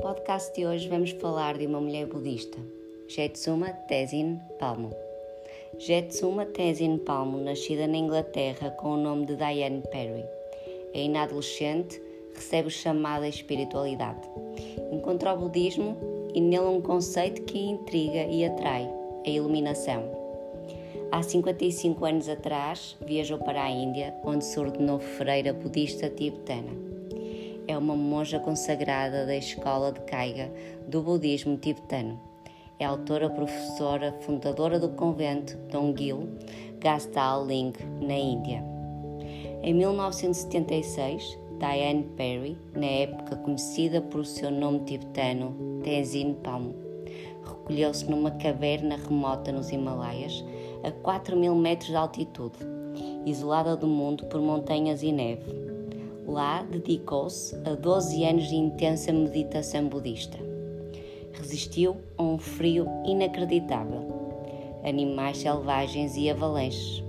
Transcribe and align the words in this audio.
podcast 0.00 0.54
de 0.54 0.66
hoje 0.66 0.88
vamos 0.88 1.10
falar 1.10 1.58
de 1.58 1.66
uma 1.66 1.80
mulher 1.80 2.06
budista, 2.06 2.56
Jetsuma 3.06 3.68
Tenzin 3.86 4.40
Palmo. 4.58 4.90
Jetsuma 5.78 6.46
Tenzin 6.46 6.96
Palmo, 6.98 7.38
nascida 7.38 7.86
na 7.86 7.98
Inglaterra 7.98 8.70
com 8.70 8.94
o 8.94 8.96
nome 8.96 9.26
de 9.26 9.36
Diane 9.36 9.82
Perry, 9.92 10.24
ainda 10.94 11.22
adolescente, 11.22 12.00
recebe 12.34 12.68
o 12.68 12.70
chamado 12.70 13.24
à 13.24 13.28
espiritualidade. 13.28 14.26
Encontra 14.90 15.34
o 15.34 15.38
budismo 15.38 15.96
e 16.34 16.40
nele 16.40 16.64
um 16.64 16.80
conceito 16.80 17.42
que 17.42 17.58
intriga 17.58 18.24
e 18.24 18.44
atrai, 18.44 18.88
a 19.26 19.28
iluminação. 19.28 20.02
Há 21.12 21.22
55 21.22 22.04
anos 22.06 22.28
atrás, 22.28 22.96
viajou 23.04 23.38
para 23.38 23.64
a 23.64 23.70
Índia, 23.70 24.14
onde 24.24 24.44
se 24.44 24.58
ordenou 24.58 24.98
freira 24.98 25.52
budista 25.52 26.08
tibetana 26.08 26.89
é 27.70 27.78
uma 27.78 27.94
monja 27.94 28.40
consagrada 28.40 29.24
da 29.24 29.36
escola 29.36 29.92
de 29.92 30.00
Kaiga 30.00 30.52
do 30.88 31.02
budismo 31.02 31.56
tibetano. 31.56 32.20
É 32.80 32.84
autora, 32.84 33.30
professora, 33.30 34.12
fundadora 34.22 34.80
do 34.80 34.88
convento 34.88 35.56
Dongil 35.70 36.28
Gastal 36.80 37.46
Ling, 37.46 37.72
na 38.00 38.14
Índia. 38.14 38.64
Em 39.62 39.72
1976, 39.74 41.38
Diane 41.60 42.04
Perry, 42.16 42.58
na 42.74 42.86
época 42.86 43.36
conhecida 43.36 44.00
por 44.00 44.26
seu 44.26 44.50
nome 44.50 44.80
tibetano 44.80 45.80
Tenzin 45.84 46.34
Palmo, 46.42 46.74
recolheu-se 47.44 48.10
numa 48.10 48.32
caverna 48.32 48.96
remota 48.96 49.52
nos 49.52 49.70
Himalaias, 49.70 50.44
a 50.82 50.90
4 50.90 51.36
mil 51.36 51.54
metros 51.54 51.90
de 51.90 51.96
altitude, 51.96 52.58
isolada 53.24 53.76
do 53.76 53.86
mundo 53.86 54.24
por 54.26 54.40
montanhas 54.40 55.02
e 55.02 55.12
neve 55.12 55.69
Lá 56.26 56.62
dedicou-se 56.62 57.56
a 57.64 57.74
12 57.74 58.24
anos 58.24 58.48
de 58.48 58.54
intensa 58.54 59.12
meditação 59.12 59.88
budista. 59.88 60.38
Resistiu 61.32 61.96
a 62.16 62.22
um 62.22 62.38
frio 62.38 62.86
inacreditável, 63.04 64.80
animais 64.84 65.38
selvagens 65.38 66.16
e 66.16 66.30
avalanches. 66.30 67.02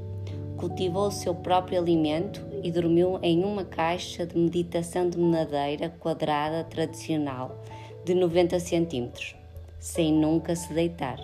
Cultivou 0.57 1.07
o 1.07 1.11
seu 1.11 1.35
próprio 1.35 1.79
alimento 1.79 2.45
e 2.63 2.71
dormiu 2.71 3.19
em 3.21 3.43
uma 3.43 3.65
caixa 3.65 4.25
de 4.25 4.37
meditação 4.37 5.09
de 5.09 5.17
madeira 5.17 5.89
quadrada 5.89 6.63
tradicional 6.63 7.63
de 8.05 8.13
90 8.13 8.59
centímetros, 8.59 9.35
sem 9.79 10.13
nunca 10.13 10.55
se 10.55 10.71
deitar. 10.73 11.19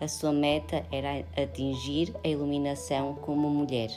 A 0.00 0.06
sua 0.06 0.32
meta 0.32 0.84
era 0.92 1.24
atingir 1.36 2.14
a 2.24 2.28
iluminação 2.28 3.14
como 3.14 3.50
mulher. 3.50 3.90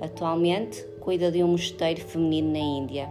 Atualmente 0.00 0.82
cuida 1.00 1.30
de 1.30 1.42
um 1.42 1.48
mosteiro 1.48 2.00
feminino 2.00 2.52
na 2.52 2.58
Índia 2.58 3.08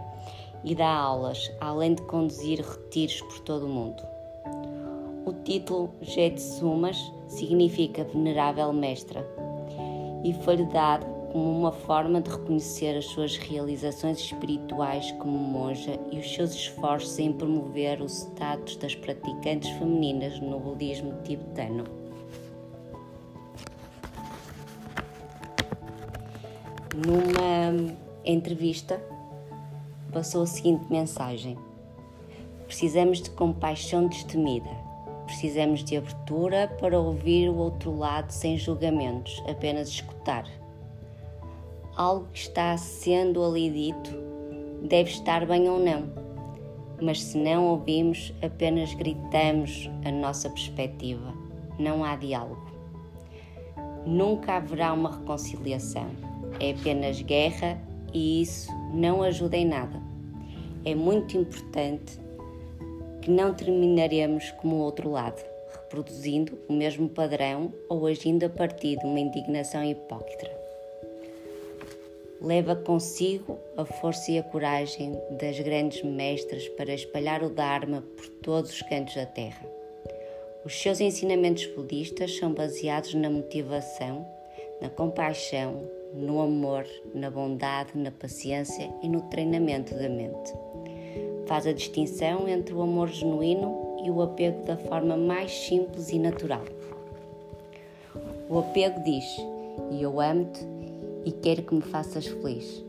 e 0.64 0.74
dá 0.74 0.88
aulas, 0.88 1.50
além 1.60 1.94
de 1.94 2.02
conduzir 2.02 2.60
retiros 2.60 3.20
por 3.22 3.40
todo 3.40 3.66
o 3.66 3.68
mundo. 3.68 4.02
O 5.24 5.32
título 5.44 5.90
Jetsumas 6.00 6.98
significa 7.28 8.04
Venerável 8.04 8.72
Mestra 8.72 9.26
e 10.24 10.32
foi-lhe 10.44 10.66
dado 10.66 11.06
como 11.32 11.60
uma 11.60 11.72
forma 11.72 12.20
de 12.20 12.30
reconhecer 12.30 12.96
as 12.96 13.06
suas 13.06 13.36
realizações 13.36 14.18
espirituais 14.18 15.12
como 15.12 15.38
monja 15.38 15.98
e 16.10 16.18
os 16.18 16.34
seus 16.34 16.52
esforços 16.52 17.18
em 17.18 17.32
promover 17.32 18.02
o 18.02 18.06
status 18.06 18.76
das 18.76 18.94
praticantes 18.96 19.70
femininas 19.70 20.40
no 20.40 20.58
budismo 20.58 21.14
tibetano. 21.22 21.99
Numa 26.94 27.94
entrevista, 28.24 29.00
passou 30.12 30.42
a 30.42 30.46
seguinte 30.46 30.86
mensagem: 30.90 31.56
Precisamos 32.66 33.22
de 33.22 33.30
compaixão 33.30 34.06
destemida. 34.08 34.70
Precisamos 35.26 35.84
de 35.84 35.96
abertura 35.96 36.66
para 36.80 36.98
ouvir 36.98 37.48
o 37.48 37.56
outro 37.56 37.96
lado 37.96 38.32
sem 38.32 38.58
julgamentos, 38.58 39.40
apenas 39.48 39.88
escutar. 39.88 40.44
Algo 41.96 42.26
que 42.32 42.40
está 42.40 42.76
sendo 42.76 43.44
ali 43.44 43.70
dito 43.70 44.10
deve 44.82 45.10
estar 45.10 45.46
bem 45.46 45.68
ou 45.68 45.78
não, 45.78 46.10
mas 47.00 47.22
se 47.22 47.38
não 47.38 47.66
ouvimos, 47.66 48.34
apenas 48.42 48.92
gritamos 48.94 49.88
a 50.04 50.10
nossa 50.10 50.50
perspectiva. 50.50 51.32
Não 51.78 52.04
há 52.04 52.16
diálogo. 52.16 52.68
Nunca 54.04 54.56
haverá 54.56 54.92
uma 54.92 55.16
reconciliação 55.16 56.29
é 56.60 56.72
apenas 56.72 57.20
guerra 57.22 57.80
e 58.12 58.42
isso 58.42 58.70
não 58.92 59.22
ajuda 59.22 59.56
em 59.56 59.66
nada. 59.66 60.00
É 60.84 60.94
muito 60.94 61.36
importante 61.36 62.18
que 63.22 63.30
não 63.30 63.52
terminaremos 63.52 64.50
como 64.52 64.76
o 64.76 64.80
outro 64.80 65.10
lado, 65.10 65.42
reproduzindo 65.72 66.58
o 66.68 66.72
mesmo 66.72 67.08
padrão 67.08 67.72
ou 67.88 68.06
agindo 68.06 68.44
a 68.44 68.48
partir 68.48 68.98
de 68.98 69.04
uma 69.04 69.20
indignação 69.20 69.84
hipócrita. 69.84 70.50
Leva 72.40 72.74
consigo 72.74 73.58
a 73.76 73.84
força 73.84 74.32
e 74.32 74.38
a 74.38 74.42
coragem 74.42 75.12
das 75.38 75.60
grandes 75.60 76.02
mestras 76.02 76.66
para 76.70 76.94
espalhar 76.94 77.42
o 77.42 77.50
Dharma 77.50 78.02
por 78.16 78.28
todos 78.42 78.70
os 78.70 78.82
cantos 78.82 79.14
da 79.14 79.26
terra. 79.26 79.66
Os 80.64 80.80
seus 80.80 81.00
ensinamentos 81.00 81.66
budistas 81.66 82.36
são 82.36 82.52
baseados 82.54 83.12
na 83.12 83.28
motivação, 83.28 84.26
na 84.80 84.88
compaixão, 84.88 85.82
no 86.14 86.40
amor, 86.40 86.84
na 87.14 87.30
bondade, 87.30 87.96
na 87.96 88.10
paciência 88.10 88.90
e 89.02 89.08
no 89.08 89.22
treinamento 89.22 89.94
da 89.94 90.08
mente. 90.08 90.52
Faz 91.46 91.66
a 91.66 91.72
distinção 91.72 92.48
entre 92.48 92.74
o 92.74 92.82
amor 92.82 93.08
genuíno 93.08 93.96
e 94.04 94.10
o 94.10 94.22
apego 94.22 94.64
da 94.64 94.76
forma 94.76 95.16
mais 95.16 95.52
simples 95.52 96.10
e 96.10 96.18
natural. 96.18 96.64
O 98.48 98.58
apego 98.58 99.02
diz: 99.04 99.24
Eu 100.00 100.20
amo-te 100.20 100.60
e 101.24 101.32
quero 101.32 101.62
que 101.62 101.74
me 101.74 101.82
faças 101.82 102.26
feliz. 102.26 102.84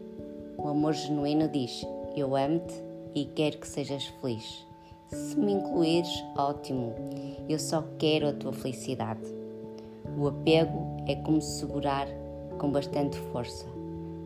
O 0.57 0.68
amor 0.68 0.94
genuíno 0.94 1.47
diz: 1.47 1.85
Eu 2.16 2.35
amo-te 2.35 2.74
e 3.13 3.25
quero 3.25 3.57
que 3.57 3.68
sejas 3.68 4.06
feliz. 4.22 4.66
Se 5.07 5.38
me 5.38 5.53
incluires, 5.53 6.24
ótimo, 6.38 6.96
eu 7.50 7.59
só 7.59 7.84
quero 8.00 8.30
a 8.30 8.34
tua 8.34 8.53
felicidade. 8.53 9.22
O 10.18 10.28
apego 10.28 10.91
é 11.12 11.16
como 11.16 11.42
segurar 11.42 12.08
com 12.58 12.72
bastante 12.72 13.18
força, 13.32 13.66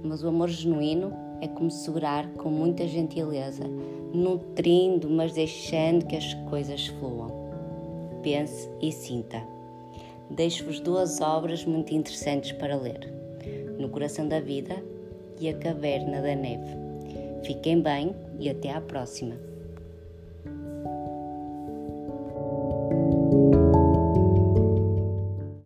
mas 0.04 0.24
o 0.24 0.28
amor 0.28 0.50
genuíno 0.50 1.12
é 1.42 1.48
como 1.48 1.72
segurar 1.72 2.28
com 2.34 2.50
muita 2.50 2.88
gentileza, 2.88 3.64
nutrindo, 4.14 5.10
mas 5.10 5.34
deixando 5.34 6.06
que 6.06 6.16
as 6.16 6.34
coisas 6.50 6.88
fluam. 6.88 7.32
Pense 8.22 8.70
e 8.82 8.92
sinta. 8.92 9.42
Deixo-vos 10.30 10.80
duas 10.80 11.22
obras 11.22 11.66
muito 11.66 11.94
interessantes 11.94 12.52
para 12.54 12.76
ler: 12.76 13.12
No 13.80 13.90
Coração 13.90 14.28
da 14.28 14.40
Vida 14.40 14.76
e 15.40 15.50
A 15.50 15.54
Caverna 15.54 16.22
da 16.22 16.36
Neve. 16.36 16.76
Fiquem 17.44 17.82
bem 17.82 18.16
e 18.40 18.50
até 18.50 18.72
à 18.72 18.82
próxima. 18.82 19.36